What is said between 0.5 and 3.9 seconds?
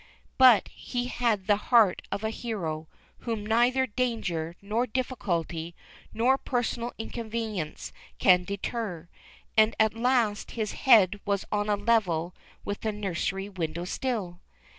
he had the heart of a hero, whom neither